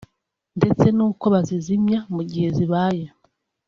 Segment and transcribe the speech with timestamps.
[0.57, 3.05] ndetse n’uko bazizimya mu gihe zibaye